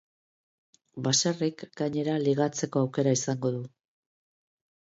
[1.07, 3.61] Baserrik, gainera, ligatzeko aukera izango du.